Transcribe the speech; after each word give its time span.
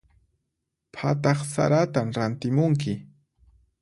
Phataq 0.95 1.39
saratan 1.51 2.07
rantimunki. 2.17 2.93